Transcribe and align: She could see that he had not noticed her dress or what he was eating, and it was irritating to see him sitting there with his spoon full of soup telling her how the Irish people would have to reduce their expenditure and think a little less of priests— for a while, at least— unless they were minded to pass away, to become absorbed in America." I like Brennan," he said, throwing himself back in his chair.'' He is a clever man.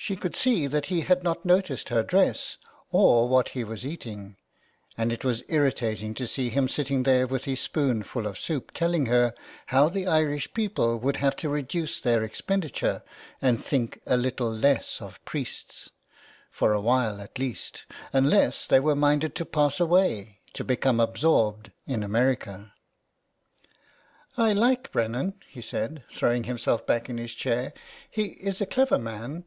She 0.00 0.14
could 0.14 0.36
see 0.36 0.68
that 0.68 0.86
he 0.86 1.00
had 1.00 1.24
not 1.24 1.44
noticed 1.44 1.88
her 1.88 2.04
dress 2.04 2.56
or 2.92 3.28
what 3.28 3.48
he 3.50 3.64
was 3.64 3.84
eating, 3.84 4.36
and 4.96 5.10
it 5.12 5.24
was 5.24 5.42
irritating 5.48 6.14
to 6.14 6.28
see 6.28 6.50
him 6.50 6.68
sitting 6.68 7.02
there 7.02 7.26
with 7.26 7.46
his 7.46 7.58
spoon 7.58 8.04
full 8.04 8.24
of 8.28 8.38
soup 8.38 8.70
telling 8.72 9.06
her 9.06 9.34
how 9.66 9.88
the 9.88 10.06
Irish 10.06 10.54
people 10.54 10.98
would 11.00 11.16
have 11.16 11.34
to 11.38 11.48
reduce 11.48 11.98
their 11.98 12.22
expenditure 12.22 13.02
and 13.42 13.62
think 13.62 14.00
a 14.06 14.16
little 14.16 14.48
less 14.48 15.02
of 15.02 15.22
priests— 15.24 15.90
for 16.48 16.72
a 16.72 16.80
while, 16.80 17.20
at 17.20 17.36
least— 17.36 17.84
unless 18.12 18.66
they 18.68 18.78
were 18.78 18.94
minded 18.94 19.34
to 19.34 19.44
pass 19.44 19.80
away, 19.80 20.38
to 20.52 20.62
become 20.62 21.00
absorbed 21.00 21.72
in 21.88 22.04
America." 22.04 22.72
I 24.36 24.52
like 24.52 24.92
Brennan," 24.92 25.34
he 25.48 25.60
said, 25.60 26.04
throwing 26.08 26.44
himself 26.44 26.86
back 26.86 27.10
in 27.10 27.18
his 27.18 27.34
chair.'' 27.34 27.72
He 28.08 28.26
is 28.38 28.60
a 28.60 28.66
clever 28.66 29.00
man. 29.00 29.44